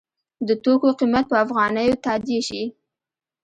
[0.47, 2.63] د توکو قیمت په افغانیو تادیه شي.